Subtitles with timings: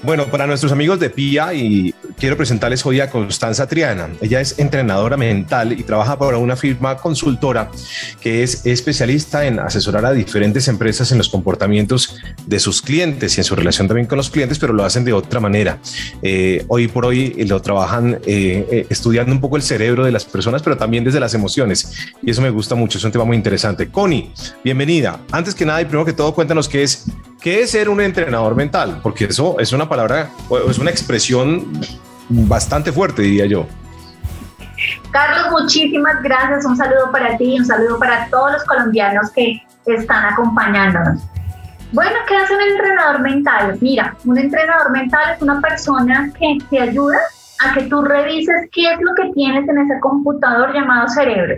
[0.00, 4.08] Bueno, para nuestros amigos de PIA y quiero presentarles hoy a Constanza Triana.
[4.20, 7.68] Ella es entrenadora mental y trabaja para una firma consultora
[8.20, 13.40] que es especialista en asesorar a diferentes empresas en los comportamientos de sus clientes y
[13.40, 15.80] en su relación también con los clientes, pero lo hacen de otra manera.
[16.22, 20.24] Eh, hoy por hoy lo trabajan eh, eh, estudiando un poco el cerebro de las
[20.24, 21.92] personas, pero también desde las emociones.
[22.22, 23.88] Y eso me gusta mucho, es un tema muy interesante.
[23.88, 25.20] Connie, bienvenida.
[25.32, 27.04] Antes que nada y primero que todo, cuéntanos qué es
[27.40, 28.98] ¿Qué es ser un entrenador mental?
[29.02, 30.30] Porque eso es una palabra,
[30.68, 31.70] es una expresión
[32.28, 33.66] bastante fuerte, diría yo.
[35.12, 36.64] Carlos, muchísimas gracias.
[36.64, 41.22] Un saludo para ti y un saludo para todos los colombianos que están acompañándonos.
[41.92, 43.78] Bueno, ¿qué hace un entrenador mental?
[43.80, 47.18] Mira, un entrenador mental es una persona que te ayuda
[47.64, 51.54] a que tú revises qué es lo que tienes en ese computador llamado cerebro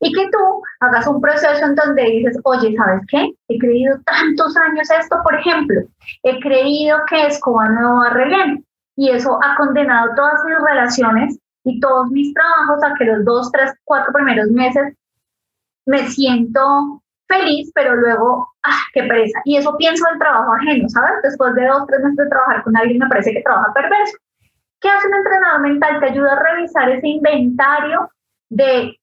[0.00, 3.32] y que tú hagas un proceso en donde dices, oye, ¿sabes qué?
[3.48, 5.80] He creído tantos años esto, por ejemplo,
[6.22, 8.64] he creído que Escobar no va bien
[8.96, 13.50] y eso ha condenado todas mis relaciones y todos mis trabajos a que los dos,
[13.52, 14.94] tres, cuatro primeros meses
[15.86, 19.40] me siento feliz, pero luego, ¡ah, qué pereza!
[19.44, 21.22] Y eso pienso del trabajo ajeno, ¿sabes?
[21.22, 24.16] Después de dos, tres meses de trabajar con alguien me parece que trabaja perverso.
[24.80, 26.00] ¿Qué hace un entrenador mental?
[26.00, 28.10] Te ayuda a revisar ese inventario
[28.48, 28.98] de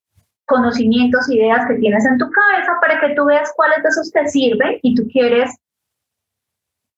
[0.46, 4.26] conocimientos, ideas que tienes en tu cabeza para que tú veas cuáles de esos te
[4.28, 5.54] sirven y tú quieres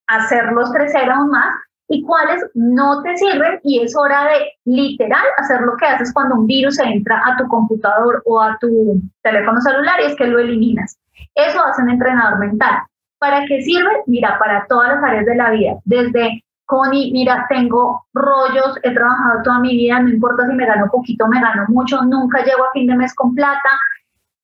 [0.07, 1.55] hacerlos crecer aún más
[1.89, 6.37] y cuáles no te sirven y es hora de literal hacer lo que haces cuando
[6.37, 10.39] un virus entra a tu computador o a tu teléfono celular y es que lo
[10.39, 10.99] eliminas.
[11.35, 12.83] Eso hace un entrenador mental.
[13.19, 13.91] ¿Para qué sirve?
[14.07, 19.43] Mira, para todas las áreas de la vida, desde Connie, mira, tengo rollos, he trabajado
[19.43, 22.73] toda mi vida, no importa si me gano poquito, me gano mucho, nunca llego a
[22.75, 23.71] fin de mes con plata,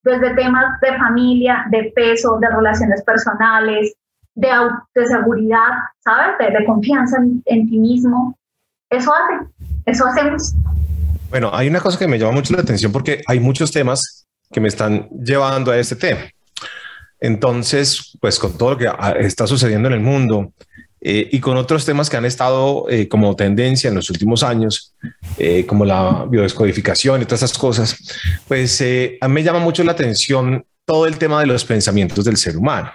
[0.03, 3.93] desde temas de familia, de peso, de relaciones personales,
[4.33, 4.49] de,
[4.95, 5.69] de seguridad,
[6.03, 6.35] ¿sabes?
[6.39, 8.35] De, confianza en, en, ti mismo.
[8.89, 9.45] Eso hace,
[9.85, 10.55] eso hacemos.
[11.29, 14.59] Bueno, hay una cosa que me llama mucho la atención porque hay muchos temas que
[14.59, 16.21] me están llevando a este tema.
[17.19, 18.89] Entonces, pues con todo lo que
[19.19, 20.53] está sucediendo en el mundo,
[21.07, 24.95] eh, y con otros temas que han estado eh, como tendencia en los últimos años,
[25.37, 27.95] eh, como la biodescodificación y todas esas cosas,
[28.47, 28.81] pues
[29.21, 32.57] a mí me llama mucho la atención todo el tema de los pensamientos del ser
[32.57, 32.91] humano,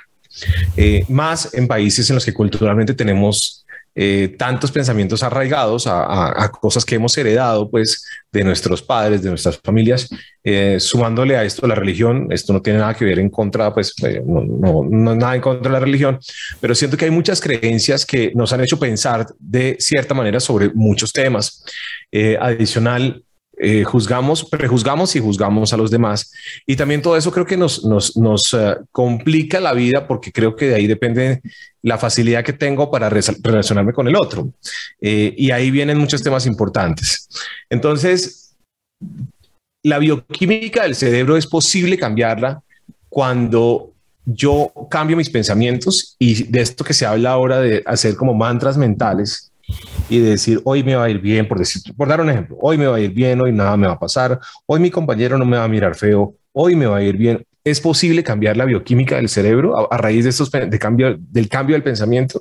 [1.09, 3.65] más en países en los que culturalmente tenemos
[3.95, 9.59] eh, tantos pensamientos arraigados a, cosas que hemos heredado pues de nuestros padres, de nuestras
[9.59, 10.09] familias,
[10.45, 13.93] eh, sumándole a esto la religión, esto no tiene nada que ver en contra, pues
[14.05, 16.19] eh, no, no, no, nada en contra de la religión,
[16.61, 20.71] pero siento que hay muchas creencias que nos han hecho pensar de cierta manera sobre
[20.73, 21.65] muchos temas.
[22.41, 23.25] adicional,
[23.63, 26.33] eh, juzgamos, prejuzgamos y juzgamos a los demás.
[26.67, 30.57] Y también todo eso creo que nos, nos, nos eh, complica la vida porque creo
[30.57, 31.43] que de ahí depende
[31.83, 34.51] la facilidad que tengo para relacionarme con el otro.
[35.01, 37.29] Eh, y ahí vienen muchos temas importantes.
[37.69, 38.57] Entonces,
[39.83, 42.63] la bioquímica del cerebro es posible cambiarla
[43.11, 43.93] cuando
[44.25, 48.79] yo cambio mis pensamientos y de esto que se habla ahora de hacer como mantras
[48.79, 49.50] mentales
[50.09, 52.77] y decir, hoy me va a ir bien, por, decir, por dar un ejemplo, hoy
[52.77, 55.45] me va a ir bien, hoy nada me va a pasar, hoy mi compañero no
[55.45, 57.45] me va a mirar feo, hoy me va a ir bien.
[57.63, 61.75] ¿Es posible cambiar la bioquímica del cerebro a, raíz de estos de cambio, del cambio
[61.75, 62.41] del pensamiento?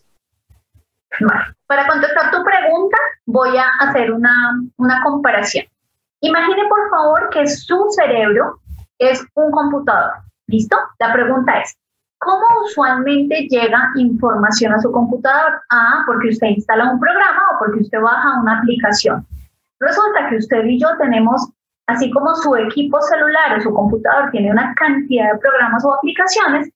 [1.68, 5.66] Para contestar tu pregunta, voy a hacer una, una comparación.
[6.22, 8.60] Imagine, por favor, que su cerebro
[8.98, 10.12] es un computador.
[10.48, 10.78] ¿Listo?
[11.00, 11.76] La pregunta es,
[12.20, 15.62] ¿Cómo usualmente llega información a su computador?
[15.72, 19.26] Ah, porque usted instala un programa o porque usted baja una aplicación.
[19.80, 21.50] Resulta que usted y yo tenemos,
[21.88, 26.70] así como su equipo celular o su computador tiene una cantidad de programas o aplicaciones,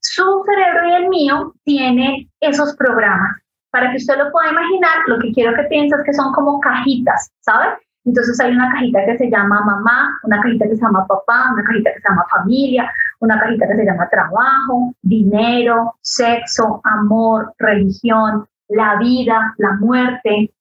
[0.00, 3.36] su cerebro y el mío tiene esos programas.
[3.70, 6.58] Para que usted lo pueda imaginar, lo que quiero que pienses es que son como
[6.60, 7.74] cajitas, ¿sabes?
[8.06, 11.64] Entonces hay una cajita que se llama mamá, una cajita que se llama papá, una
[11.64, 12.90] cajita que se llama familia,
[13.20, 20.52] una cajita que se llama trabajo, dinero, sexo, amor, religión, la vida, la muerte.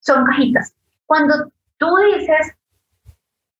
[0.00, 0.74] Son cajitas.
[1.06, 2.54] Cuando tú dices,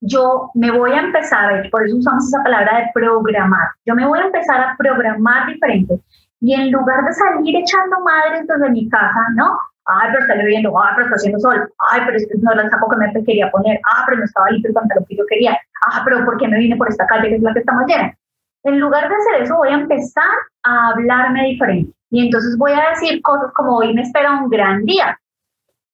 [0.01, 4.19] yo me voy a empezar, por eso usamos esa palabra de programar, yo me voy
[4.19, 6.01] a empezar a programar diferente.
[6.41, 9.57] Y en lugar de salir echando madres desde mi casa, ¿no?
[9.87, 12.71] Ay, pero está lloviendo, ay, pero está haciendo sol, ay, pero este no era el
[12.71, 15.59] saco que me quería poner, ah, pero no estaba listo el pantalón que yo quería,
[15.87, 17.87] ah, pero ¿por qué me vine por esta calle que es la que está más
[17.87, 18.17] llena?
[18.65, 21.93] En lugar de hacer eso, voy a empezar a hablarme diferente.
[22.11, 25.19] Y entonces voy a decir cosas como hoy me espera un gran día.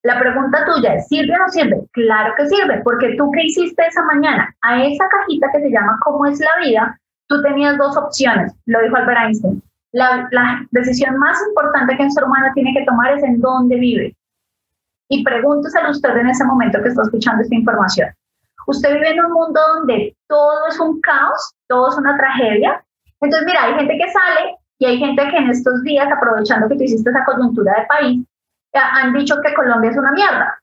[0.03, 1.83] La pregunta tuya es, ¿sirve o no sirve?
[1.93, 4.55] Claro que sirve, porque tú qué hiciste esa mañana?
[4.63, 7.01] A esa cajita que se llama ¿Cómo es la vida?
[7.27, 9.63] Tú tenías dos opciones, lo dijo Albert Einstein.
[9.93, 10.29] La,
[10.71, 14.17] decisión más importante que un ser humano tiene que tomar es en dónde vive.
[15.09, 18.09] Y pregúnteselo a usted en ese momento que está escuchando esta información.
[18.67, 22.85] Usted vive en un mundo donde todo es un caos, todo es una tragedia.
[23.21, 26.77] Entonces, mira, hay gente que sale y hay gente que en estos días, aprovechando que
[26.77, 28.27] tú hiciste esa coyuntura de país,
[28.73, 30.59] han dicho que Colombia es una mierda.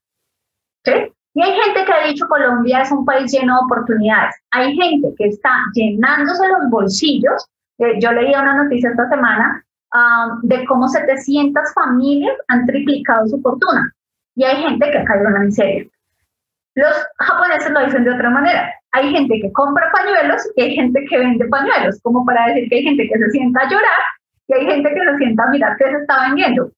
[0.86, 1.14] ¿Sí?
[1.38, 4.36] Y hay gente que ha dicho Colombia es un país lleno de oportunidades.
[4.50, 7.46] Hay gente que está llenándose los bolsillos.
[7.78, 9.64] Yo leía una noticia esta semana
[9.94, 13.94] um, de cómo 700 familias han triplicado su fortuna.
[14.36, 15.86] Y hay gente que ha caído en la miseria.
[16.76, 18.72] Los japoneses lo dicen de otra manera.
[18.92, 22.76] Hay gente que compra pañuelos y hay gente que vende pañuelos, como para decir que
[22.76, 24.02] hay gente que se sienta a llorar
[24.48, 26.72] y hay gente que se sienta a mirar qué se está vendiendo.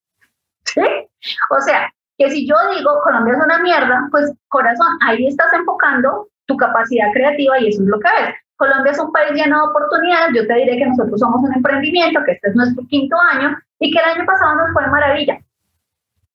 [0.65, 0.81] ¿Sí?
[1.49, 6.27] O sea, que si yo digo Colombia es una mierda, pues corazón, ahí estás enfocando
[6.45, 8.35] tu capacidad creativa y eso es lo que es.
[8.59, 12.19] Colombia es un país lleno de oportunidades, yo te diré que nosotros somos un emprendimiento,
[12.25, 15.39] que este es nuestro quinto año y que el año pasado nos fue maravilla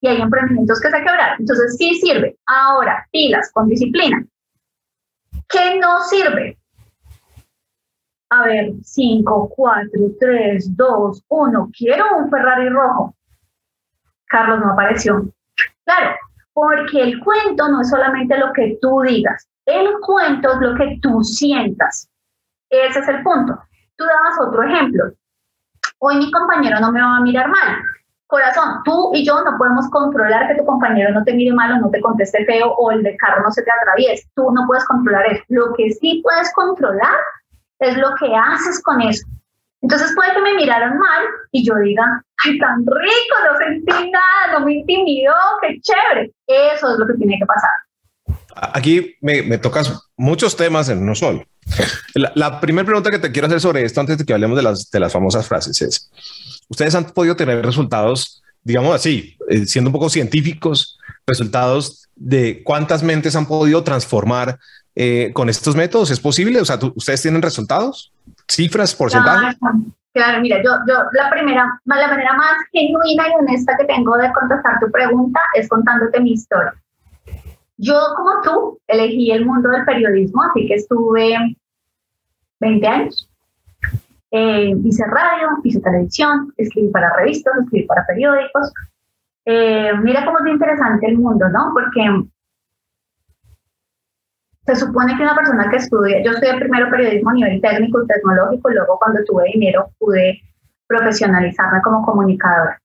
[0.01, 1.37] y hay emprendimientos que se quebrar.
[1.39, 2.39] Entonces sí sirve.
[2.47, 4.25] Ahora, pilas con disciplina.
[5.49, 6.59] ¿Qué no sirve?
[8.31, 11.71] A ver, 5, 4, 3, 2, 1.
[11.77, 13.15] Quiero un Ferrari rojo.
[14.27, 15.27] Carlos no apareció.
[15.85, 16.17] Claro,
[16.55, 19.47] porque el cuento no es solamente lo que tú digas.
[19.67, 22.11] El cuento es lo que tú sientas.
[22.71, 23.59] Ese es el punto.
[23.97, 25.05] Tú dabas otro ejemplo.
[25.99, 27.83] Hoy mi compañero no me va a mirar mal
[28.27, 31.79] Corazón, tú y yo no podemos controlar que tu compañero no te mire mal o
[31.79, 34.29] no te conteste feo o el de carro no se te atraviese.
[34.35, 35.45] Tú no puedes controlar eso.
[35.49, 37.15] Lo que sí puedes controlar
[37.79, 39.25] es lo que haces con eso.
[39.83, 41.23] Entonces puede que me miraron mal
[41.53, 46.33] y yo diga, ay, tan rico, no sentí nada, no me intimidó, qué chévere.
[46.47, 47.71] Eso es lo que tiene que pasar.
[48.57, 51.45] Aquí me, me tocas muchos temas en uno solo.
[52.15, 54.91] La, primera pregunta que te quiero hacer sobre esto antes de que hablemos de las,
[54.91, 56.11] de las famosas frases es,
[56.69, 63.03] ustedes han podido tener resultados, digamos así, eh, siendo un poco científicos, resultados de cuántas
[63.03, 64.59] mentes han podido transformar
[64.95, 66.11] eh, con estos métodos.
[66.11, 66.61] ¿Es posible?
[66.61, 68.13] O sea, ¿ustedes tienen resultados?
[68.49, 69.57] ¿Cifras, porcentajes?
[70.13, 74.33] Claro, mira, yo, yo la primera, la manera más genuina y honesta que tengo de
[74.33, 76.73] contestar tu pregunta es contándote mi historia.
[77.77, 81.37] Yo, como tú, elegí el mundo del periodismo, así que estuve
[82.61, 83.29] 20 años
[84.37, 88.73] eh, hice radio, hice televisión, escribí para revistas, escribí para periódicos.
[89.45, 91.71] Eh, mira cómo es interesante el mundo, ¿no?
[91.73, 92.29] Porque
[94.67, 98.07] se supone que una persona que estudia, yo estudié primero periodismo a nivel técnico y
[98.09, 100.41] tecnológico, luego cuando tuve dinero pude
[100.89, 102.81] profesionalizarme como comunicadora.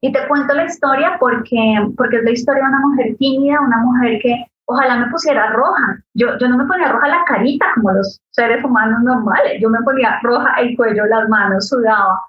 [0.00, 1.56] Y te cuento la historia porque,
[1.96, 5.98] porque es la historia de una mujer tímida, una mujer que ojalá me pusiera roja.
[6.14, 9.80] Yo, yo no me ponía roja la carita como los seres humanos normales, yo me
[9.82, 12.20] ponía roja el cuello, las manos, sudaba.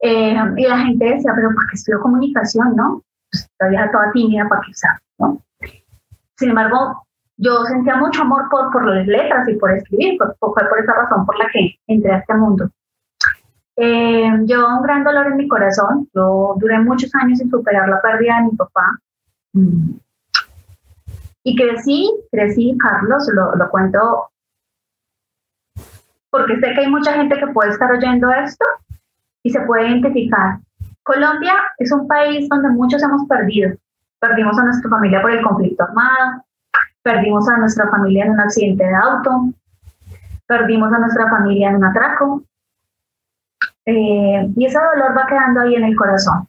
[0.00, 3.02] Eh, y la gente decía, pero ¿para qué estudio comunicación, no?
[3.30, 5.40] Pues, todavía toda tímida, ¿para usar, no?
[6.36, 7.06] Sin embargo,
[7.36, 10.92] yo sentía mucho amor por, por las letras y por escribir, fue por, por, esa
[10.94, 12.68] razón por la que entré a este mundo.
[13.76, 18.00] Eh, yo un gran dolor en mi corazón, yo duré muchos años sin superar la
[18.00, 18.98] pérdida de mi papá.
[19.54, 19.92] Mm.
[21.44, 24.32] Y crecí, crecí, Carlos, lo, lo cuento
[26.32, 28.64] porque sé que hay mucha gente que puede estar oyendo esto
[29.42, 30.58] y se puede identificar.
[31.02, 33.76] Colombia es un país donde muchos hemos perdido.
[34.18, 36.42] Perdimos a nuestra familia por el conflicto armado,
[37.02, 39.52] perdimos a nuestra familia en un accidente de auto,
[40.46, 42.42] perdimos a nuestra familia en un atraco.
[43.84, 46.48] Eh, y ese dolor va quedando ahí en el corazón.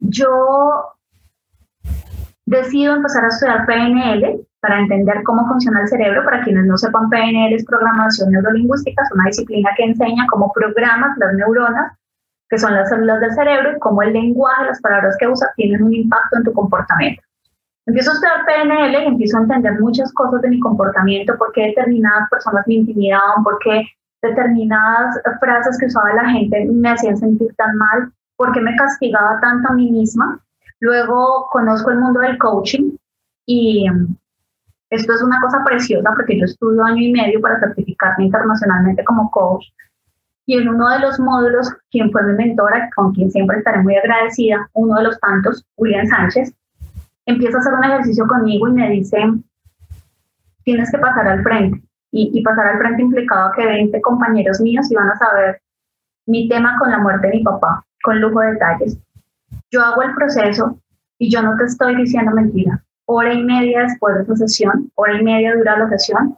[0.00, 0.94] Yo
[2.46, 6.24] decido empezar a estudiar PNL para entender cómo funciona el cerebro.
[6.24, 11.16] Para quienes no sepan, PNL es programación neurolingüística, es una disciplina que enseña cómo programas
[11.18, 11.96] las neuronas,
[12.48, 15.82] que son las células del cerebro, y cómo el lenguaje, las palabras que usas tienen
[15.82, 17.22] un impacto en tu comportamiento.
[17.86, 21.66] Empiezo a estudiar PNL y empiezo a entender muchas cosas de mi comportamiento, por qué
[21.68, 23.82] determinadas personas me intimidaban, por qué
[24.24, 29.40] determinadas frases que usaba la gente me hacían sentir tan mal, por qué me castigaba
[29.40, 30.40] tanto a mí misma
[30.84, 32.96] Luego conozco el mundo del coaching
[33.46, 34.16] y mm,
[34.90, 39.30] esto es una cosa preciosa porque yo estudio año y medio para certificarme internacionalmente como
[39.30, 39.64] coach.
[40.44, 43.96] Y en uno de los módulos, quien fue mi mentora, con quien siempre estaré muy
[43.96, 46.52] agradecida, uno de los tantos, William Sánchez,
[47.24, 49.18] empieza a hacer un ejercicio conmigo y me dice,
[50.64, 51.82] tienes que pasar al frente.
[52.16, 55.60] Y, pasar al frente implicaba que 20 compañeros míos iban a saber
[56.26, 58.96] mi tema con la muerte de mi papá, con lujo de detalles.
[59.72, 60.78] Yo hago el proceso
[61.18, 62.80] y yo no te estoy diciendo mentira.
[63.06, 66.36] Hora y media después de esa sesión, hora y media dura la sesión,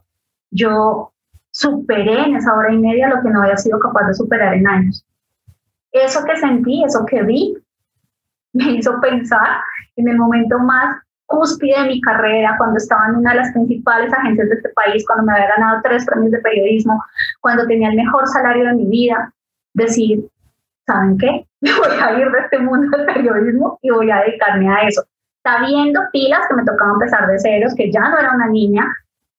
[0.51, 1.13] yo
[1.51, 4.67] superé en esa hora y media lo que no había sido capaz de superar en
[4.67, 5.05] años.
[5.93, 7.55] Eso que sentí, eso que vi,
[8.55, 9.61] me hizo pensar
[9.97, 14.13] en el momento más cúspide de mi carrera, cuando estaba en una de las principales
[14.13, 17.03] agencias de este país, cuando me había ganado tres premios de periodismo,
[17.41, 19.33] cuando tenía el mejor salario de mi vida,
[19.75, 20.25] decir,
[20.87, 21.47] ¿saben qué?
[21.61, 25.03] Me voy a ir de este mundo del periodismo y voy a dedicarme a eso.
[25.43, 28.85] Sabiendo pilas que me tocaba empezar de ceros, que ya no era una niña,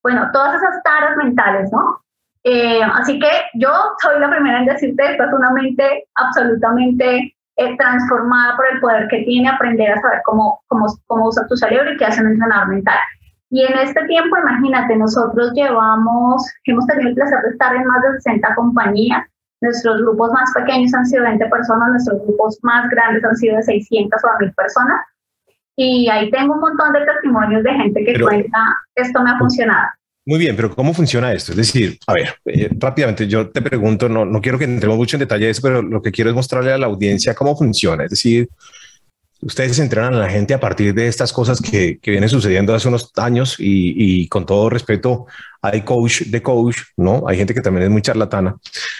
[0.02, 2.02] bueno, todas esas taras mentales, ¿no?
[2.44, 3.70] Eh, así que yo
[4.02, 9.08] soy la primera en decirte, esto es una mente absolutamente eh, transformada por el poder
[9.10, 12.32] que tiene aprender a saber cómo, cómo, cómo usa tu cerebro y qué hace un
[12.32, 13.00] entrenador mental.
[13.50, 18.02] Y en este tiempo, imagínate, nosotros llevamos, hemos tenido el placer de estar en más
[18.02, 19.26] de 60 compañías.
[19.62, 23.64] Nuestros grupos más pequeños han sido 20 personas, nuestros grupos más grandes han sido de
[23.64, 25.02] 600 o 1000 personas.
[25.78, 28.58] Y ahí tengo un montón de testimonios de gente que cuenta,
[28.96, 29.88] esto me ha funcionado.
[30.28, 31.54] Muy bien, pero ¿cómo funciona esto?
[31.54, 35.16] Es decir, a ver, eh, rápidamente yo te pregunto, no, no quiero que entremos mucho
[35.16, 38.04] en detalle de eso, pero lo que quiero es mostrarle a la audiencia cómo funciona.
[38.04, 38.50] Es decir,
[39.40, 42.90] ustedes entrenan a la gente a partir de estas cosas que, que vienen sucediendo hace
[42.90, 45.28] unos años y, y, con todo respeto
[45.72, 47.24] hay coach de coach, ¿no?
[47.28, 48.56] Hay gente que también es muy charlatana,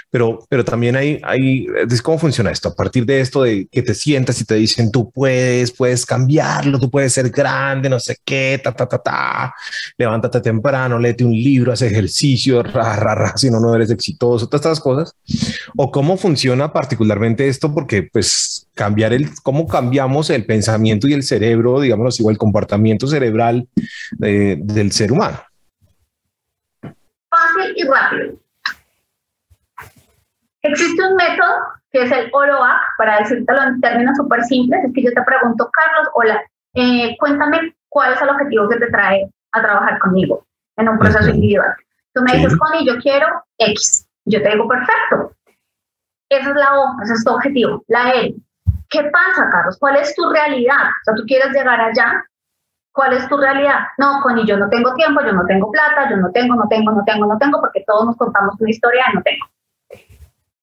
[0.10, 1.68] pero, pero también hay, hay,
[2.04, 2.70] ¿cómo funciona esto?
[2.70, 6.80] A partir de esto de que te sientas y te dicen, tú puedes, puedes cambiarlo,
[6.80, 9.54] tú puedes ser grande, no sé qué, ta, ta, ta, ta,
[9.98, 14.66] levántate temprano, léete un libro, haz ejercicio, ra, ra, si no, no eres exitoso, todas
[14.66, 15.16] estas cosas.
[15.76, 21.24] O cómo funciona particularmente esto, porque pues cambiar el, cómo cambiamos el pensamiento y el
[21.24, 23.68] cerebro, digamos, igual el comportamiento cerebral
[24.22, 25.40] eh, del ser humano
[27.58, 28.36] fácil y rápido.
[30.62, 35.04] Existe un método que es el OROAC, para decírtelo en términos súper simples, es que
[35.04, 39.62] yo te pregunto, Carlos, hola, eh, cuéntame cuál es el objetivo que te trae a
[39.62, 40.46] trabajar conmigo
[40.76, 41.76] en un proceso individual.
[42.14, 44.08] Tú me dices, Connie, yo quiero X.
[44.26, 45.34] Yo te digo, perfecto.
[46.30, 47.84] Esa es la O, ese es tu objetivo.
[47.88, 48.36] La L.
[48.90, 49.78] ¿Qué pasa, Carlos?
[49.80, 50.90] ¿Cuál es tu realidad?
[50.90, 52.24] O sea, tú quieres llegar allá,
[52.98, 53.82] ¿Cuál es tu realidad?
[54.00, 56.92] No, Connie, yo no tengo tiempo, yo no tengo plata, yo no tengo, no tengo,
[56.92, 59.46] no tengo, no tengo, porque todos nos contamos una historia y no tengo.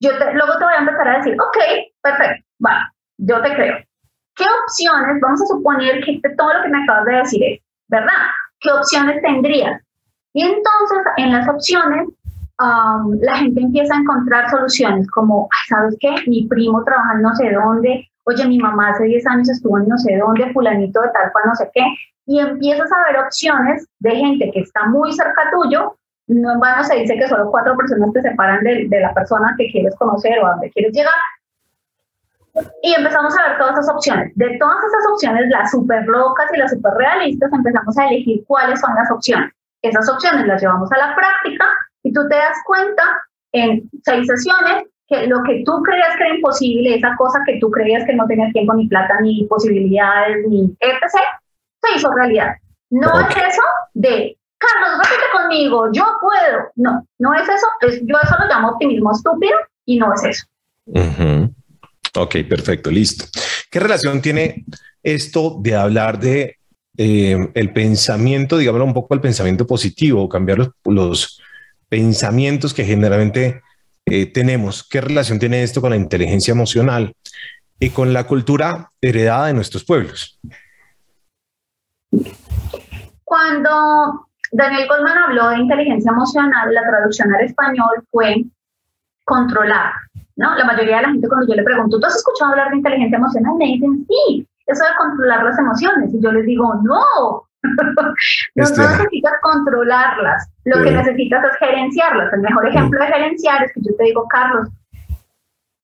[0.00, 1.56] Yo luego te voy a empezar a decir, ok,
[2.02, 3.76] perfecto, va, yo te creo.
[4.34, 8.26] ¿Qué opciones, vamos a suponer que todo lo que me acabas de decir es, ¿verdad?
[8.58, 9.80] ¿Qué opciones tendrías?
[10.32, 12.08] Y entonces en las opciones
[12.58, 16.16] um, la gente empieza a encontrar soluciones como, ¿sabes qué?
[16.26, 19.88] Mi primo trabaja en no sé dónde, oye, mi mamá hace 10 años estuvo en
[19.88, 21.84] no sé dónde, fulanito de tal cual, no sé qué,
[22.26, 25.96] y empiezas a ver opciones de gente que está muy cerca tuyo.
[26.26, 29.54] No en vano se dice que solo cuatro personas te separan de, de la persona
[29.58, 31.12] que quieres conocer o a donde quieres llegar.
[32.82, 34.32] Y empezamos a ver todas esas opciones.
[34.36, 38.80] De todas esas opciones, las súper locas y las súper realistas, empezamos a elegir cuáles
[38.80, 39.52] son las opciones.
[39.82, 41.66] Esas opciones las llevamos a la práctica
[42.02, 43.02] y tú te das cuenta
[43.52, 47.70] en seis sesiones que lo que tú creías que era imposible, esa cosa que tú
[47.70, 51.10] creías que no tenía tiempo, ni plata, ni posibilidades, ni etc.,
[51.82, 52.54] se hizo realidad.
[52.90, 56.70] No es eso de, Carlos, repite conmigo, yo puedo.
[56.76, 57.66] No, no es eso.
[57.82, 60.46] yo eso lo llamo optimismo estúpido y no es eso.
[62.16, 63.26] Ok, perfecto, listo.
[63.70, 64.64] ¿Qué relación tiene
[65.02, 66.56] esto de hablar de
[66.96, 71.42] eh, el pensamiento, digamos un poco el pensamiento positivo, cambiar los, los
[71.88, 73.63] pensamientos que generalmente
[74.06, 74.86] eh, tenemos?
[74.88, 77.14] ¿Qué relación tiene esto con la inteligencia emocional
[77.78, 80.38] y con la cultura heredada de nuestros pueblos?
[83.24, 88.44] Cuando Daniel Goldman habló de inteligencia emocional, la traducción al español fue
[89.24, 89.92] controlar,
[90.36, 90.54] ¿no?
[90.56, 93.16] La mayoría de la gente cuando yo le pregunto, ¿tú has escuchado hablar de inteligencia
[93.16, 93.54] emocional?
[93.58, 96.14] Me dicen, sí, eso de controlar las emociones.
[96.14, 97.48] Y yo les digo, no,
[98.54, 102.32] no, este, necesitas controlarlas, lo que necesitas es gerenciarlas.
[102.32, 104.68] El mejor ejemplo de gerenciar es que yo te digo, Carlos,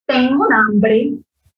[0.06, 1.12] tengo un hambre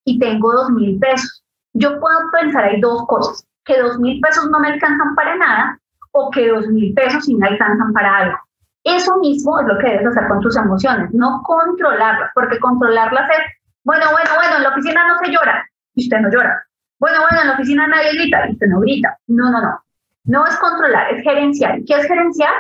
[0.05, 1.45] y tengo dos mil pesos.
[1.75, 5.79] Yo puedo pensar, hay dos cosas que dos mil pesos no me alcanzan para nada
[6.12, 8.38] o que dos mil pesos sí me alcanzan para algo.
[8.85, 13.55] Eso mismo es lo que debes hacer con tus emociones, no controlarlas, porque controlarlas es,
[13.85, 15.64] bueno, bueno, bueno, en la oficina no se llora
[15.95, 16.67] y usted no llora.
[16.99, 19.19] Bueno, bueno, en la oficina nadie grita y usted no grita.
[19.29, 19.85] No, no, no.
[20.25, 21.79] No es controlar, es gerenciar.
[21.87, 22.55] ¿Qué es gerenciar?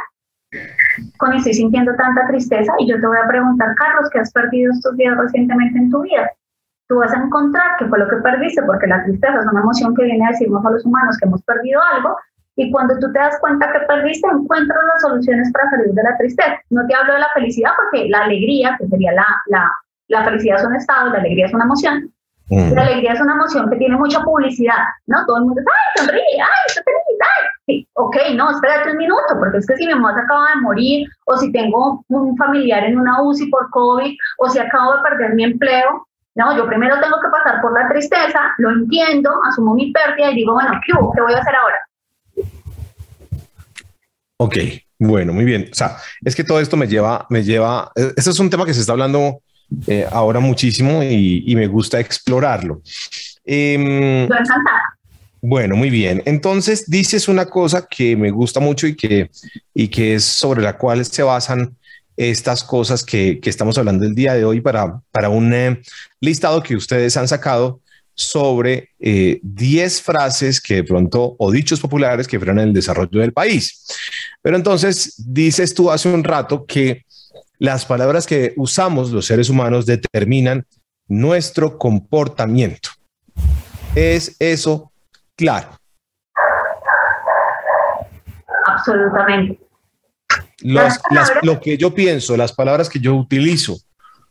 [1.18, 4.72] Con estoy sintiendo tanta tristeza y yo te voy a preguntar, Carlos, ¿qué has perdido
[4.72, 6.30] estos días recientemente en tu vida?
[6.92, 9.94] tú vas a encontrar qué fue lo que perdiste, porque la tristeza es una emoción
[9.94, 12.18] que viene a decirnos a los humanos que hemos perdido algo,
[12.54, 16.18] y cuando tú te das cuenta que perdiste, encuentras las soluciones para salir de la
[16.18, 16.60] tristeza.
[16.68, 19.72] No te hablo de la felicidad, porque la alegría, que sería la, la,
[20.08, 22.12] la felicidad es un estado, la alegría es una emoción,
[22.52, 22.74] Mm.
[22.74, 25.24] La alegría es una emoción que tiene mucha publicidad, ¿no?
[25.26, 27.00] Todo el mundo dice, ay, sonríe, ay, está feliz.
[27.66, 30.60] Sí, ok, no, espérate un minuto, porque es que si mi mamá se acaba de
[30.62, 35.02] morir, o si tengo un familiar en una UCI por COVID, o si acabo de
[35.02, 39.74] perder mi empleo, no, yo primero tengo que pasar por la tristeza, lo entiendo, asumo
[39.74, 41.76] mi pérdida y digo, bueno, ¿qué, ¿Qué voy a hacer ahora?
[44.38, 44.56] Ok,
[44.98, 45.68] bueno, muy bien.
[45.70, 48.74] O sea, es que todo esto me lleva, me lleva, este es un tema que
[48.74, 49.40] se está hablando
[49.86, 52.80] eh, ahora muchísimo y, me gusta explorarlo.
[53.44, 54.28] Eh,
[55.42, 56.22] bueno, muy bien.
[56.24, 59.28] Entonces dices una cosa que me gusta mucho y que,
[59.74, 61.76] y que es sobre la cual se basan
[62.16, 65.82] estas cosas que, estamos hablando el día de hoy para, para un eh,
[66.20, 67.80] listado que ustedes han sacado
[68.14, 73.32] sobre 10 eh, frases que de pronto o dichos populares que frenan el desarrollo del
[73.32, 73.84] país.
[74.42, 77.04] Pero entonces dices tú hace un rato que
[77.58, 80.64] las palabras que usamos los seres humanos determinan
[81.08, 82.90] nuestro comportamiento.
[83.96, 84.91] ¿Es eso
[85.36, 85.68] claro?
[88.66, 89.62] Absolutamente
[91.42, 93.76] lo que yo pienso, las palabras que yo utilizo,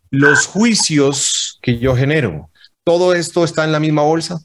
[0.10, 2.50] los juicios que yo genero,
[2.84, 4.39] ¿todo esto está en la misma bolsa?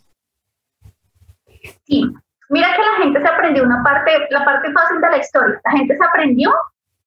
[1.86, 2.04] Sí.
[2.48, 5.60] Mira que la gente se aprendió una parte, la parte fácil de la historia.
[5.64, 6.54] La gente se aprendió,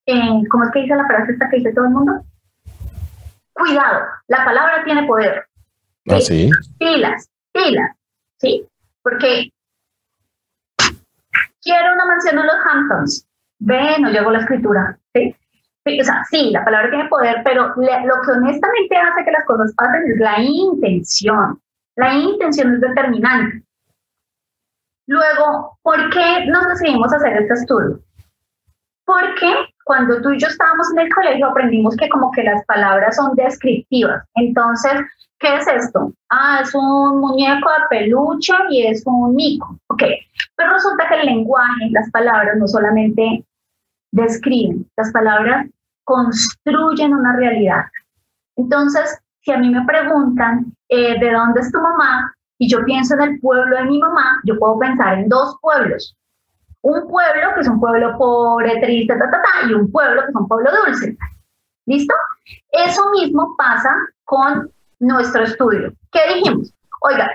[0.05, 2.13] eh, ¿cómo es que dice la frase esta que dice todo el mundo?
[3.53, 5.45] Cuidado, la palabra tiene poder.
[6.09, 6.49] ¿Ah, sí?
[6.77, 7.95] Pilas, pilas,
[8.37, 8.67] ¿sí?
[9.01, 9.51] Porque
[11.61, 13.27] quiero una mansión en los Hamptons,
[13.59, 14.97] ve, no llegó la escritura.
[16.29, 20.19] sí, la palabra tiene poder, pero lo que honestamente hace que las cosas pasen es
[20.19, 21.59] la intención.
[21.95, 23.63] La intención es determinante.
[25.07, 27.99] Luego, ¿por qué nos decidimos hacer este estudio?
[29.05, 29.51] Porque
[29.83, 33.35] cuando tú y yo estábamos en el colegio aprendimos que como que las palabras son
[33.35, 34.23] descriptivas.
[34.35, 35.01] Entonces,
[35.39, 36.11] ¿qué es esto?
[36.29, 39.77] Ah, es un muñeco de peluche y es un mico.
[39.87, 40.03] Ok,
[40.55, 43.45] pero resulta que el lenguaje, las palabras no solamente
[44.11, 45.67] describen, las palabras
[46.03, 47.85] construyen una realidad.
[48.57, 53.13] Entonces, si a mí me preguntan eh, de dónde es tu mamá y yo pienso
[53.15, 56.15] en el pueblo de mi mamá, yo puedo pensar en dos pueblos.
[56.81, 60.47] Un pueblo que es un pueblo pobre, triste, ta, y un pueblo que es un
[60.47, 61.17] pueblo dulce.
[61.85, 62.13] ¿Listo?
[62.71, 65.93] Eso mismo pasa con nuestro estudio.
[66.11, 66.73] ¿Qué dijimos?
[67.01, 67.27] Oiga,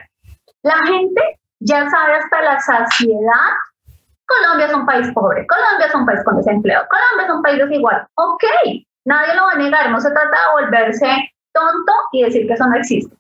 [0.63, 3.51] la gente ya sabe hasta la saciedad
[4.27, 7.59] Colombia es un país pobre, Colombia es un país con desempleo, Colombia es un país
[7.59, 8.07] desigual.
[8.15, 8.45] Ok,
[9.05, 11.07] nadie lo va a negar, no se trata de volverse
[11.53, 13.15] tonto y decir que eso no existe.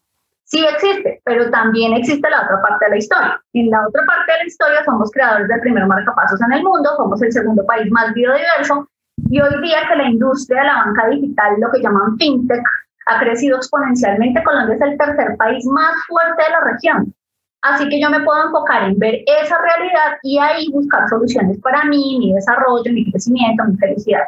[0.44, 3.40] Sí existe, pero también existe la otra parte de la historia.
[3.54, 6.90] En la otra parte de la historia somos creadores del primer marcapasos en el mundo,
[6.96, 8.88] somos el segundo país más biodiverso
[9.30, 12.62] y hoy día que la industria de la banca digital, lo que llaman fintech,
[13.06, 17.14] ha crecido exponencialmente, Colombia es el tercer país más fuerte de la región.
[17.62, 21.84] Así que yo me puedo enfocar en ver esa realidad y ahí buscar soluciones para
[21.84, 24.24] mí, mi desarrollo, mi crecimiento, mi felicidad.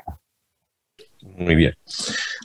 [1.37, 1.75] Muy bien.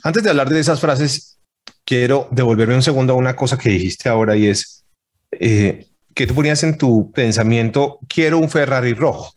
[0.04, 1.40] Antes de hablar de esas frases,
[1.84, 4.84] quiero devolverme un segundo a una cosa que dijiste ahora y es
[5.30, 9.32] eh, que tú ponías en tu pensamiento, quiero un Ferrari rojo.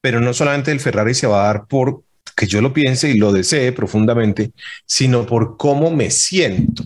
[0.00, 2.04] Pero no solamente el Ferrari se va a dar por
[2.36, 4.52] que yo lo piense y lo desee profundamente,
[4.84, 6.84] sino por cómo me siento.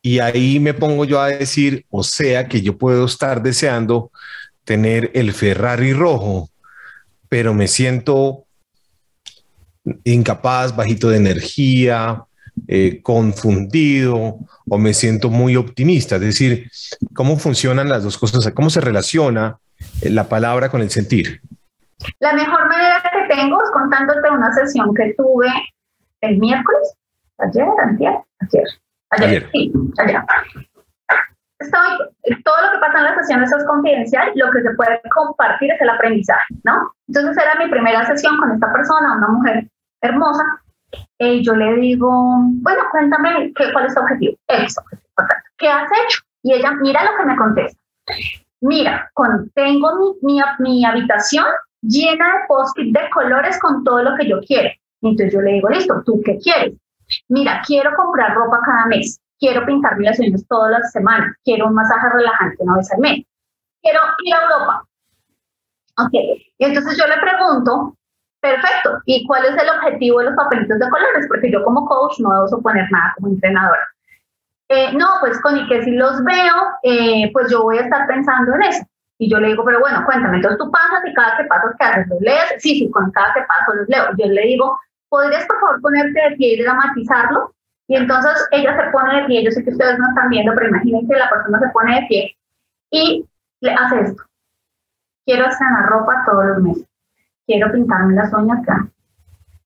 [0.00, 4.10] Y ahí me pongo yo a decir, o sea, que yo puedo estar deseando
[4.64, 6.50] tener el Ferrari rojo,
[7.28, 8.44] pero me siento
[10.04, 12.24] incapaz, bajito de energía,
[12.66, 16.16] eh, confundido o me siento muy optimista.
[16.16, 16.70] Es decir,
[17.14, 18.50] ¿cómo funcionan las dos cosas?
[18.54, 19.58] ¿Cómo se relaciona
[20.02, 21.42] la palabra con el sentir?
[22.20, 25.48] La mejor manera que tengo es contándote una sesión que tuve
[26.20, 26.96] el miércoles,
[27.38, 28.68] ayer, ayer, ayer,
[29.10, 29.48] Ayer.
[29.52, 30.22] Sí, ayer.
[32.44, 35.80] todo lo que pasa en las sesiones es confidencial, lo que se puede compartir es
[35.80, 36.92] el aprendizaje, ¿no?
[37.08, 39.68] Entonces era mi primera sesión con esta persona, una mujer
[40.02, 40.44] hermosa,
[41.18, 42.10] y yo le digo,
[42.62, 44.36] bueno, cuéntame qué, cuál es tu objetivo.
[44.48, 44.82] Eso,
[45.58, 46.20] ¿qué has hecho?
[46.42, 47.80] Y ella, mira lo que me contesta.
[48.60, 51.46] Mira, con, tengo mi, mi, mi habitación
[51.88, 54.70] llena de post-it de colores con todo lo que yo quiero.
[55.02, 56.74] Entonces yo le digo, listo, ¿tú qué quieres?
[57.28, 61.74] Mira, quiero comprar ropa cada mes, quiero pintar mis uñas todas las semanas, quiero un
[61.74, 63.26] masaje relajante una vez al mes,
[63.82, 64.84] quiero ir a Europa.
[65.98, 67.96] Ok, y entonces yo le pregunto,
[68.40, 71.26] perfecto, ¿y cuál es el objetivo de los papelitos de colores?
[71.28, 73.86] Porque yo como coach no debo suponer nada como entrenadora.
[74.68, 78.54] Eh, no, pues con que si los veo, eh, pues yo voy a estar pensando
[78.54, 78.84] en eso.
[79.18, 81.84] Y yo le digo, pero bueno, cuéntame, entonces tú pasas y cada que pasas, ¿qué
[81.84, 82.08] haces?
[82.08, 82.54] ¿Los lees?
[82.58, 84.06] Sí, sí, con cada que paso los leo.
[84.18, 87.54] Yo le digo, ¿podrías por favor ponerte de pie y dramatizarlo?
[87.86, 90.68] Y entonces ella se pone de pie, yo sé que ustedes no están viendo, pero
[90.68, 92.36] imaginen que la persona se pone de pie
[92.90, 93.28] y
[93.60, 94.22] le hace esto.
[95.26, 96.86] Quiero estrenar ropa todos los meses.
[97.46, 98.86] Quiero pintarme las uñas acá.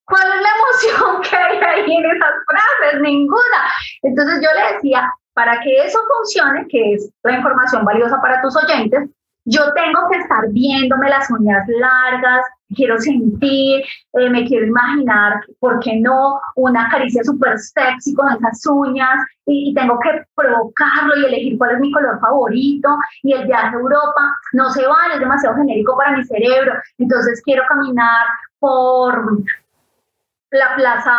[0.05, 3.01] ¿Cuál es la emoción que hay ahí en esas frases?
[3.01, 3.61] Ninguna.
[4.03, 8.57] Entonces yo le decía, para que eso funcione, que es la información valiosa para tus
[8.57, 9.09] oyentes,
[9.49, 13.83] yo tengo que estar viéndome las uñas largas, quiero sentir,
[14.13, 16.39] eh, me quiero imaginar, ¿por qué no?
[16.57, 21.81] Una caricia súper sexy con esas uñas y, tengo que provocarlo y elegir cuál es
[21.81, 22.91] mi color favorito
[23.23, 27.41] y el viaje a Europa no se vale, es demasiado genérico para mi cerebro, entonces
[27.43, 28.27] quiero caminar
[28.59, 29.45] por
[30.51, 31.17] la Plaza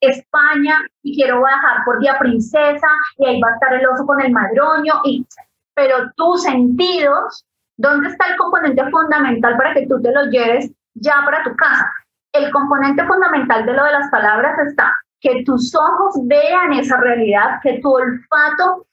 [0.00, 2.88] España y quiero bajar por Día Princesa
[3.18, 5.26] y ahí va a estar el oso con el madroño y
[5.76, 7.44] pero tus sentidos,
[7.76, 11.86] ¿dónde está el componente fundamental para que tú te lo lleves ya para tu casa?
[12.32, 17.60] El componente fundamental de lo de las palabras está que tus ojos vean esa realidad,
[17.62, 18.86] que tu olfato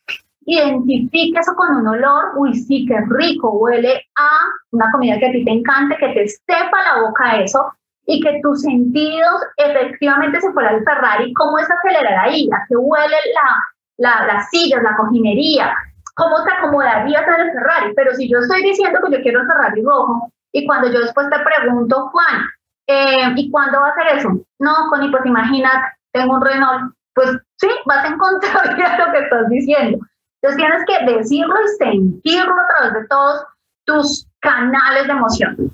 [0.46, 4.40] identifique eso con un olor, uy, sí, qué rico, huele a
[4.72, 7.74] una comida que a ti te encante, que te estepa la boca eso,
[8.06, 12.50] y que tus sentidos efectivamente se fueran al Ferrari, ¿cómo es acelerar ahí?
[12.54, 15.74] ¿A qué huele la, la, las sillas, la cojinería?
[16.16, 17.94] ¿Cómo te acomodarías en el Ferrari?
[17.96, 21.28] Pero si yo estoy diciendo que yo quiero el Ferrari rojo y cuando yo después
[21.30, 22.46] te pregunto, Juan,
[22.88, 24.30] eh, ¿y cuándo va a ser eso?
[24.60, 26.94] No, Connie, pues imagínate, tengo un Renault.
[27.16, 28.68] Pues sí, vas a encontrar
[29.00, 30.00] lo que estás diciendo.
[30.42, 33.44] Entonces tienes que decirlo y sentirlo a través de todos
[33.86, 35.72] tus canales de emoción.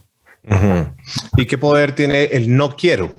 [1.37, 3.13] ¿Y qué poder tiene el no quiero?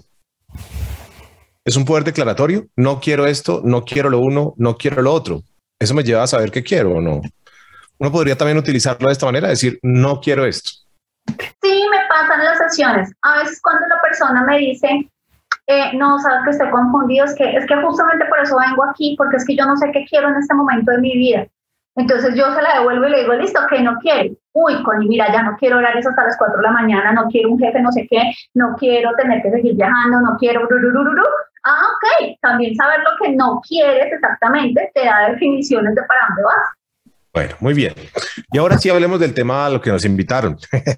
[1.64, 2.66] ¿Es un poder declaratorio?
[2.76, 5.42] No quiero esto, no quiero lo uno, no quiero lo otro.
[5.80, 7.22] Eso me lleva a saber qué quiero o no.
[7.98, 10.70] Uno podría también utilizarlo de esta manera, decir, no quiero esto.
[11.62, 13.10] Sí, me pasan las sesiones.
[13.22, 15.10] A veces cuando la persona me dice,
[15.66, 19.14] eh, no, sabes que estoy confundido, es que, es que justamente por eso vengo aquí,
[19.16, 21.46] porque es que yo no sé qué quiero en este momento de mi vida.
[21.96, 24.36] Entonces yo se la devuelvo y le digo, listo, que no quiere.
[24.52, 27.50] Uy, Connie, mira, ya no quiero horarios hasta las 4 de la mañana, no quiero
[27.50, 30.68] un jefe no sé qué, no quiero tener que seguir viajando, no quiero...
[31.64, 36.42] Ah, ok, también saber lo que no quieres exactamente te da definiciones de para dónde
[36.42, 36.80] vas.
[37.32, 37.94] Bueno, muy bien.
[38.52, 40.58] Y ahora sí hablemos del tema a lo que nos invitaron.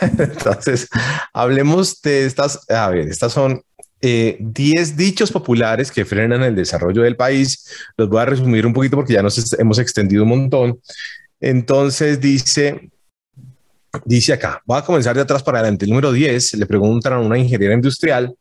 [0.00, 0.88] Entonces,
[1.32, 3.62] hablemos de estas, a ver, estas son
[4.00, 7.90] 10 eh, dichos populares que frenan el desarrollo del país.
[7.96, 10.80] Los voy a resumir un poquito porque ya nos hemos extendido un montón.
[11.40, 12.90] Entonces dice,
[14.04, 15.84] dice acá, voy a comenzar de atrás para adelante.
[15.84, 18.34] El número 10 le preguntan a una ingeniera industrial.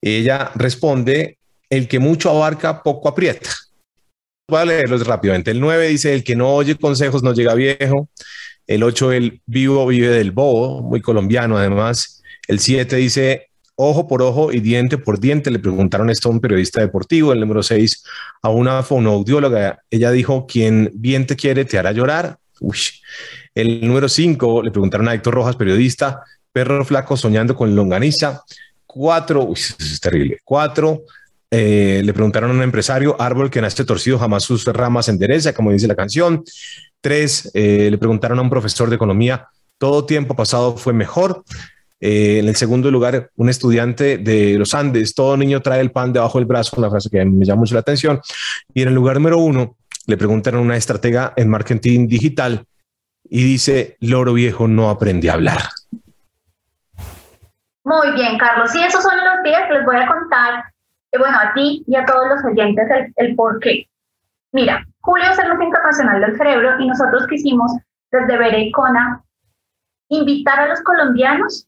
[0.00, 1.38] Ella responde,
[1.70, 3.50] el que mucho abarca, poco aprieta.
[4.48, 5.50] Voy a leerlos rápidamente.
[5.50, 8.08] El 9 dice, el que no oye consejos no llega viejo.
[8.66, 12.22] El 8, el vivo vive del bobo, muy colombiano además.
[12.46, 15.50] El 7 dice, ojo por ojo y diente por diente.
[15.50, 17.32] Le preguntaron esto a un periodista deportivo.
[17.32, 18.04] El número 6
[18.42, 19.82] a una fonoaudióloga.
[19.90, 22.38] Ella dijo, quien bien te quiere te hará llorar.
[23.54, 28.42] El número 5 le preguntaron a Héctor Rojas, periodista, perro flaco soñando con longaniza.
[28.86, 30.38] 4, es terrible.
[30.44, 31.02] 4,
[31.50, 35.70] eh, le preguntaron a un empresario, árbol que nace torcido jamás sus ramas endereza, como
[35.70, 36.42] dice la canción.
[37.00, 39.46] 3, eh, le preguntaron a un profesor de economía,
[39.78, 41.44] todo tiempo pasado fue mejor.
[42.00, 46.12] Eh, en el segundo lugar, un estudiante de los Andes, todo niño trae el pan
[46.12, 48.20] debajo del brazo, una frase que me llama mucho la atención.
[48.74, 52.66] Y en el lugar número uno, le preguntaron a una estratega en marketing digital
[53.24, 55.58] y dice, loro viejo no aprende a hablar.
[57.84, 58.74] Muy bien, Carlos.
[58.74, 60.64] Y esos son los días que les voy a contar,
[61.12, 63.88] eh, bueno, a ti y a todos los oyentes el, por qué.
[64.52, 67.72] Mira, julio es el mes internacional del cerebro y nosotros quisimos
[68.10, 69.22] desde Berecona
[70.08, 71.66] invitar a los colombianos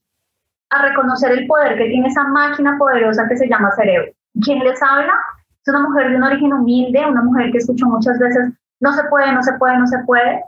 [0.71, 4.13] a reconocer el poder que tiene esa máquina poderosa que se llama cerebro.
[4.43, 5.13] ¿Quién les habla?
[5.63, 9.05] Es una mujer de un origen humilde, una mujer que escucho muchas veces, no se
[9.05, 10.43] puede, no se puede, no se puede,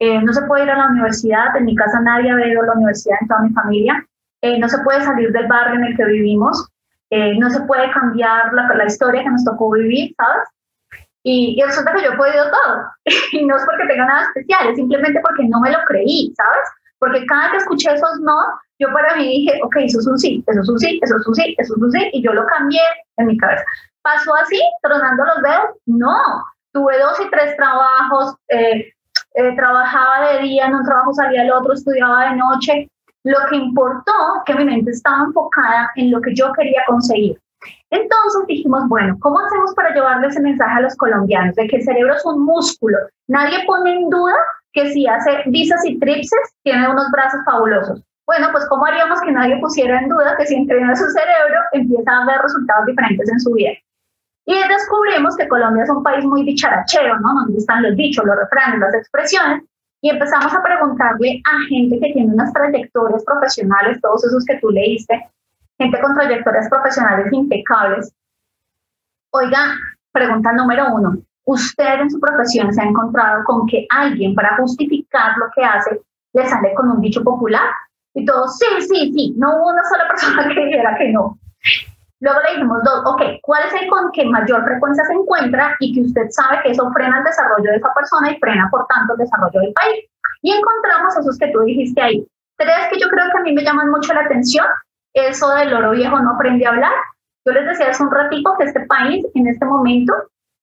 [0.00, 2.66] eh, no se puede ir a la universidad, en mi casa nadie ha ido a
[2.66, 4.06] la universidad en toda mi familia,
[4.40, 6.66] eh, no se puede salir del barrio en el que vivimos,
[7.10, 10.48] eh, no se puede cambiar la, historia que nos tocó vivir, ¿sabes?
[11.22, 12.84] Y, y resulta que yo he podido todo,
[13.32, 16.68] y no es porque tenga nada especial, es simplemente porque no me lo creí, ¿sabes?
[16.98, 18.38] Porque cada que escuché esos no,
[18.78, 21.26] yo para mí dije, ok, eso es un sí, eso es un sí, eso es
[21.26, 22.80] un sí, eso es un sí, y yo lo cambié
[23.18, 23.64] en mi cabeza.
[24.00, 25.76] ¿Pasó así, tronando los dedos?
[25.84, 26.16] No,
[26.72, 28.34] tuve dos y tres trabajos,
[29.34, 32.88] eh, trabajaba de día, en un trabajo salía al otro, estudiaba de noche.
[33.24, 34.12] Lo que importó
[34.46, 37.38] que mi mente estaba enfocada en lo que yo quería conseguir.
[37.90, 41.84] Entonces dijimos, bueno, ¿cómo hacemos para llevarle ese mensaje a los colombianos de que el
[41.84, 42.96] cerebro es un músculo?
[43.28, 44.36] Nadie pone en duda
[44.72, 49.32] que si hace visas y tripses, tiene unos brazos fabulosos bueno, pues ¿cómo haríamos que
[49.32, 53.40] nadie pusiera en duda que si entrena su cerebro empieza a ver resultados diferentes en
[53.40, 53.72] su vida?
[54.46, 57.34] Y descubrimos que Colombia es un país muy dicharachero, ¿no?
[57.34, 59.62] Donde están los dichos, los refranes, las expresiones.
[60.02, 64.70] Y empezamos a preguntarle a gente que tiene unas trayectorias profesionales, todos esos que tú
[64.70, 65.30] leíste,
[65.78, 68.12] gente con trayectorias profesionales impecables.
[69.32, 69.74] Oiga,
[70.12, 75.36] pregunta número uno, ¿usted en su profesión se ha encontrado con que alguien para justificar
[75.36, 76.00] lo que hace
[76.32, 77.70] le sale con un dicho popular?
[78.14, 81.38] Y todos, sí, sí, sí, no hubo una sola persona que dijera que no.
[82.20, 85.94] Luego le dijimos dos, ok, ¿cuál es el con que mayor frecuencia se encuentra y
[85.94, 89.14] que usted sabe que eso frena el desarrollo de esa persona y frena, por tanto,
[89.14, 90.04] el desarrollo del país?
[90.42, 92.26] Y encontramos esos que tú dijiste ahí.
[92.56, 94.66] Tres que yo creo que a mí me llaman mucho la atención,
[95.14, 96.92] eso del oro viejo no aprende a hablar.
[97.46, 100.12] Yo les decía hace un ratito que este país en este momento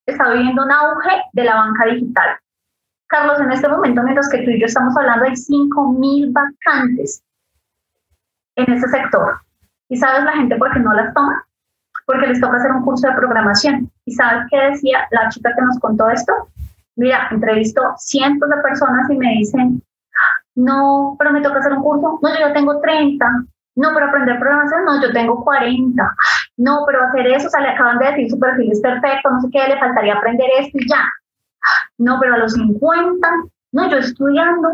[0.06, 2.38] está viviendo un auge de la banca digital.
[3.08, 7.24] Carlos, en este momento, mientras que tú y yo estamos hablando, hay 5.000 vacantes
[8.56, 9.40] en ese sector.
[9.90, 11.47] ¿Y sabes la gente por qué no las toma?
[12.08, 13.92] Porque les toca hacer un curso de programación.
[14.06, 16.34] ¿Y sabes qué decía la chica que nos contó esto?
[16.96, 19.84] Mira, entrevistó cientos de personas y me dicen,
[20.56, 22.20] no, pero me toca hacer un curso.
[22.24, 23.26] No, yo ya tengo 30.
[23.76, 26.16] No, pero aprender programación, no, yo tengo 40.
[26.58, 29.40] No, pero hacer eso, o sea, le acaban de decir su perfil es perfecto, no
[29.42, 31.04] sé qué, le faltaría aprender esto y ya.
[32.00, 33.30] No, pero a los 50,
[33.74, 34.70] no, yo estudiando.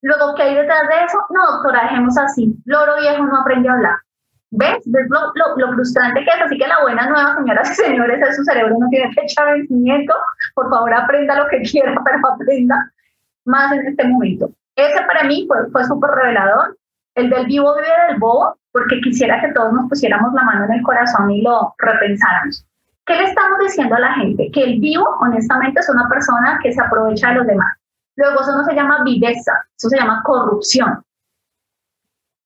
[0.00, 1.18] Luego, ¿qué hay detrás de eso?
[1.30, 2.56] No, doctora, dejemos así.
[2.64, 3.98] Loro viejo no aprende a hablar.
[4.50, 4.82] ¿Ves?
[4.86, 6.42] ¿Ves lo, lo, frustrante que es?
[6.42, 9.52] Así que la buena nueva, señoras y señores, es su cerebro no tiene fecha de
[9.52, 10.14] vencimiento.
[10.54, 12.92] Por favor, aprenda lo que quiera, pero aprenda
[13.44, 14.50] más en este momento.
[14.76, 16.76] Ese para mí fue, fue súper revelador.
[17.14, 20.72] El del vivo vive del bobo, porque quisiera que todos nos pusiéramos la mano en
[20.74, 22.64] el corazón y lo repensáramos.
[23.06, 24.50] ¿Qué le estamos diciendo a la gente?
[24.52, 27.74] Que el vivo, honestamente, es una persona que se aprovecha de los demás.
[28.16, 31.02] Luego eso no se llama viveza, eso se llama corrupción.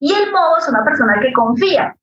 [0.01, 1.95] Y el bobo es una persona que confía.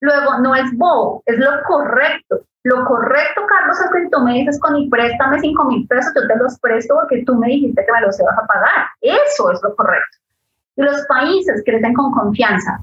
[0.00, 2.40] Luego no es bobo, es lo correcto.
[2.64, 6.28] Lo correcto, Carlos, es que tú me dices con y préstame cinco mil pesos, yo
[6.28, 8.86] te los presto porque tú me dijiste que me los ibas a pagar.
[9.00, 10.18] Eso es lo correcto.
[10.76, 12.78] Y los países crecen con confianza.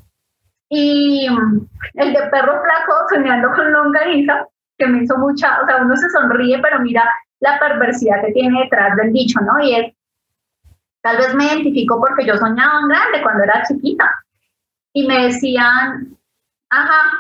[0.69, 4.45] Y mm, el de perro flaco soñando con longaniza,
[4.77, 7.03] que me hizo mucha, o sea, uno se sonríe, pero mira
[7.39, 9.59] la perversidad que tiene detrás del dicho, ¿no?
[9.62, 9.93] Y es,
[11.01, 14.09] tal vez me identifico porque yo soñaba en grande cuando era chiquita.
[14.93, 16.17] Y me decían,
[16.69, 17.12] ajá,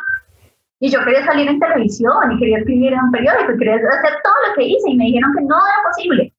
[0.79, 4.13] y yo quería salir en televisión y quería escribir en un periódico y quería hacer
[4.23, 6.33] todo lo que hice y me dijeron que no era posible.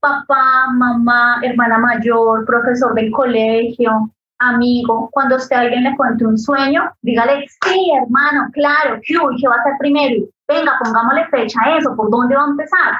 [0.00, 6.38] Papá, mamá, hermana mayor, profesor del colegio, amigo, cuando usted a alguien le cuente un
[6.38, 10.26] sueño, dígale, sí, hermano, claro, ¿qué, ¿qué va a ser primero?
[10.46, 12.94] Venga, pongámosle fecha a eso, ¿por dónde va a empezar?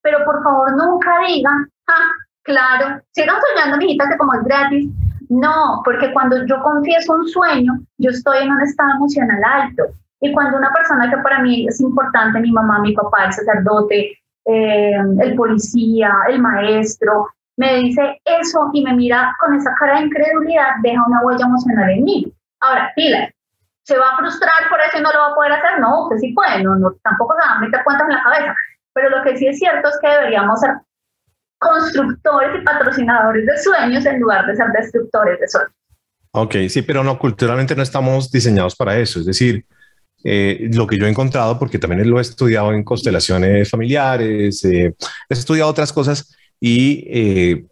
[0.00, 4.90] Pero por favor nunca digan, ah, claro, sigan soñando, mijita, que como es gratis.
[5.28, 9.84] No, porque cuando yo confieso un sueño, yo estoy en un estado emocional alto.
[10.20, 14.18] Y cuando una persona que para mí es importante, mi mamá, mi papá, el sacerdote,
[14.46, 20.06] eh, el policía, el maestro, me dice eso y me mira con esa cara de
[20.06, 22.32] incredulidad, deja una huella emocional en mí.
[22.60, 23.30] Ahora, pila,
[23.82, 25.80] ¿se va a frustrar por eso y no lo va a poder hacer?
[25.80, 28.54] No, usted sí puede, no, no, tampoco se va a meter cuentas en la cabeza.
[28.92, 30.72] Pero lo que sí es cierto es que deberíamos ser
[31.58, 35.72] constructores y patrocinadores de sueños en lugar de ser destructores de sueños.
[36.32, 39.20] Ok, sí, pero no, culturalmente no estamos diseñados para eso.
[39.20, 39.64] Es decir,
[40.24, 44.94] eh, lo que yo he encontrado, porque también lo he estudiado en constelaciones familiares, eh,
[45.28, 47.64] he estudiado otras cosas y eh,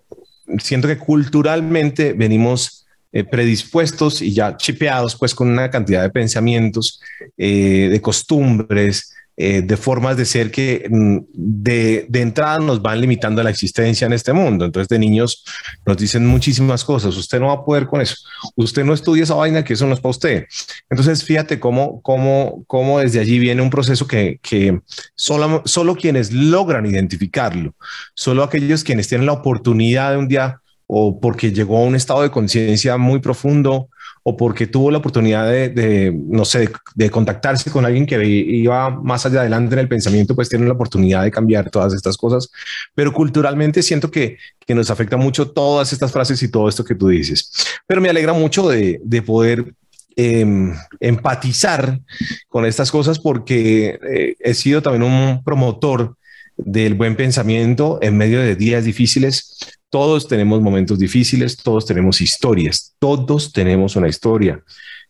[0.58, 2.82] siento que culturalmente venimos
[3.14, 6.98] eh, predispuestos y ya chipeados pues con una cantidad de pensamientos,
[7.36, 13.42] eh, de costumbres, de formas de ser que mm, de, de, entrada nos van limitando
[13.42, 14.64] la existencia en este mundo.
[14.64, 15.44] Entonces de niños
[15.86, 18.16] nos dicen muchísimas cosas, usted no va a poder con eso,
[18.56, 20.46] usted no estudia esa vaina que eso no es para usted.
[20.90, 24.80] Entonces fíjate cómo, cómo, cómo desde allí viene un proceso que, que
[25.14, 27.74] solo, solo quienes logran identificarlo,
[28.14, 32.22] solo aquellos quienes tienen la oportunidad de un día o porque llegó a un estado
[32.22, 33.88] de conciencia muy profundo
[34.24, 39.26] o porque tuvo la oportunidad de, no sé, de, contactarse con alguien que iba más
[39.26, 42.50] allá adelante en el pensamiento, pues tiene la oportunidad de cambiar todas estas cosas.
[42.94, 46.94] Pero culturalmente siento que, que nos afecta mucho todas estas frases y todo esto que
[46.94, 47.50] tú dices.
[47.86, 49.74] Pero me alegra mucho de, de poder
[50.14, 52.00] em, empatizar
[52.48, 56.16] con estas cosas porque eh, he sido también un promotor
[56.56, 59.58] del buen pensamiento en medio de días difíciles,
[59.92, 64.64] todos tenemos momentos difíciles, todos tenemos historias, todos tenemos una historia.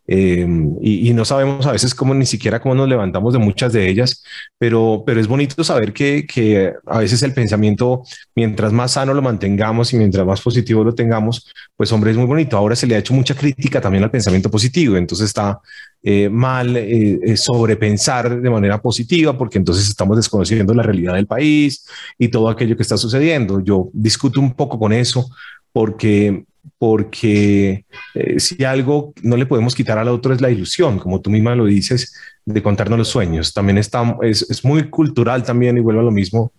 [0.06, 0.46] Eh,
[0.80, 4.24] y, no sabemos a veces cómo ni siquiera cómo nos levantamos de muchas de ellas,
[4.58, 8.02] pero, pero es bonito saber que, que a veces el pensamiento,
[8.34, 12.26] mientras más sano lo mantengamos y mientras más positivo lo tengamos, pues hombre, es muy
[12.26, 12.56] bonito.
[12.56, 15.60] Ahora se le ha hecho mucha crítica también al pensamiento positivo, entonces está
[16.02, 21.86] eh, mal eh, sobrepensar de manera positiva porque entonces estamos desconociendo la realidad del país
[22.18, 23.60] y todo aquello que está sucediendo.
[23.60, 25.30] Yo discuto un poco con eso
[25.72, 26.44] porque
[26.78, 31.30] porque eh, si algo no le podemos quitar al otro es la ilusión, como tú
[31.30, 33.52] misma lo dices, de contarnos los sueños.
[33.52, 36.52] También está, es, muy cultural también y vuelvo a lo mismo,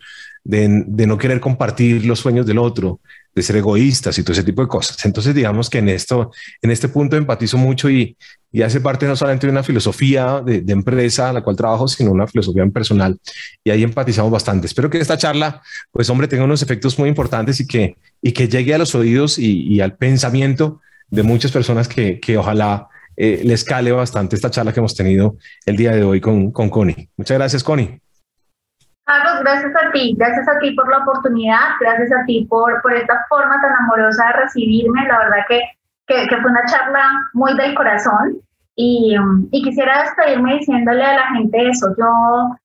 [0.44, 3.00] de, no querer compartir los sueños del otro,
[3.36, 5.04] de ser egoístas y todo ese tipo de cosas.
[5.06, 8.16] Entonces, digamos que en esto, en este punto empatizo mucho y,
[8.52, 12.12] y hace parte no solamente de una filosofía de, empresa a la cual trabajo, sino
[12.12, 13.20] una filosofía personal.
[13.64, 14.68] Y ahí empatizamos bastante.
[14.68, 18.48] Espero que esta charla, pues hombre, tenga unos efectos muy importantes y que, y que
[18.48, 23.42] llegue a los oídos y, y al pensamiento de muchas personas que, que ojalá eh,
[23.44, 27.10] les cale bastante esta charla que hemos tenido el día de hoy con, con Connie.
[27.18, 28.00] Muchas gracias, Connie.
[29.06, 32.94] Carlos, gracias a ti, gracias a ti por la oportunidad, gracias a ti por, por
[32.94, 35.08] esta forma tan amorosa de recibirme.
[35.08, 35.62] La verdad que
[36.08, 38.38] que, fue una charla muy del corazón
[38.76, 39.16] y,
[39.52, 41.94] y, quisiera despedirme diciéndole a la gente eso.
[41.98, 42.56] Yo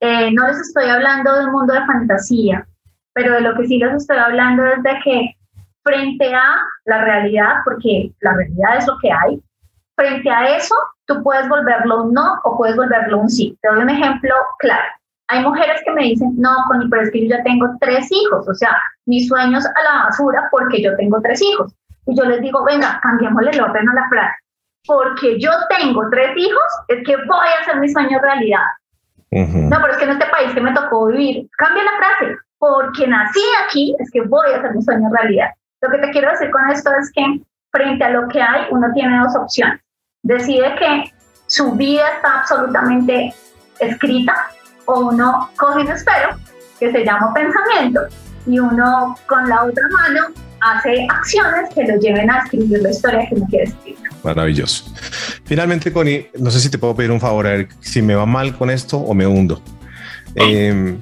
[0.00, 2.66] eh, no les estoy hablando de un mundo de fantasía,
[3.12, 5.36] pero de lo que sí les estoy hablando es de que
[5.84, 9.42] frente a la realidad, porque la realidad es lo que hay,
[9.96, 10.74] frente a eso
[11.06, 13.56] tú puedes volverlo un no o puedes volverlo un sí.
[13.60, 14.88] Te doy un ejemplo claro.
[15.32, 18.46] Hay mujeres que me dicen, no, Connie, pero es que yo ya tengo tres hijos,
[18.46, 21.72] o sea, mis sueños a la basura porque yo tengo tres hijos.
[22.06, 24.36] Y yo les digo, venga, cambiémosle el orden a la frase.
[24.86, 28.66] Porque yo tengo tres hijos, es que voy a hacer mi sueño realidad.
[29.30, 32.36] No, pero es que en este país que me tocó vivir, cambia la frase.
[32.58, 35.48] Porque nací aquí, es que voy a hacer mi sueño realidad.
[35.80, 37.40] Lo que te quiero decir con esto es que
[37.70, 39.80] frente a lo que hay, uno tiene dos opciones.
[40.22, 41.10] Decide que
[41.46, 43.34] su vida está absolutamente
[43.80, 44.34] escrita
[44.86, 46.36] o uno coge un espero
[46.78, 48.00] que se llama pensamiento
[48.46, 50.20] y uno con la otra mano
[50.60, 53.98] hace acciones que lo lleven a escribir la historia que uno quiere escribir.
[54.22, 54.84] Maravilloso.
[55.44, 58.26] Finalmente, Connie, no sé si te puedo pedir un favor, a ver si me va
[58.26, 59.60] mal con esto o me hundo.
[60.34, 60.98] Em,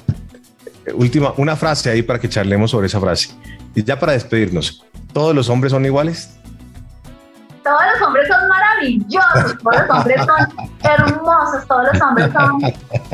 [0.94, 3.30] última, una frase ahí para que charlemos sobre esa frase.
[3.74, 6.39] Y ya para despedirnos, ¿todos los hombres son iguales?
[7.62, 12.60] Todos los hombres son maravillosos, todos los hombres son hermosos, todos los hombres son,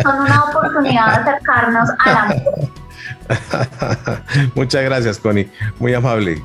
[0.03, 2.43] son una oportunidad de acercarnos al amor.
[4.55, 5.51] Muchas gracias, Connie.
[5.79, 6.43] Muy amable.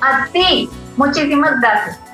[0.00, 0.68] A ti.
[0.96, 2.05] Muchísimas gracias.